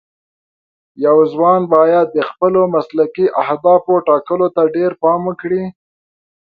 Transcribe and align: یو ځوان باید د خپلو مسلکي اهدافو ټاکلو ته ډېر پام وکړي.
یو 1.05 1.17
ځوان 1.33 1.61
باید 1.73 2.07
د 2.13 2.17
خپلو 2.29 2.61
مسلکي 2.75 3.25
اهدافو 3.41 3.93
ټاکلو 4.07 4.47
ته 4.55 4.61
ډېر 4.75 4.91
پام 5.01 5.21
وکړي. 5.25 5.63